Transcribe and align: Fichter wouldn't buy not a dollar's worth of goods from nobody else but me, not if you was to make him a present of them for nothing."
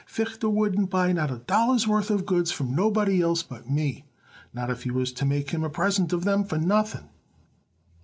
Fichter 0.07 0.49
wouldn't 0.49 0.89
buy 0.89 1.11
not 1.13 1.29
a 1.29 1.37
dollar's 1.37 1.87
worth 1.87 2.09
of 2.09 2.25
goods 2.25 2.49
from 2.51 2.73
nobody 2.73 3.21
else 3.21 3.43
but 3.43 3.69
me, 3.69 4.07
not 4.51 4.71
if 4.71 4.83
you 4.83 4.95
was 4.95 5.11
to 5.13 5.25
make 5.25 5.51
him 5.51 5.63
a 5.63 5.69
present 5.69 6.11
of 6.11 6.23
them 6.23 6.43
for 6.43 6.57
nothing." 6.57 7.07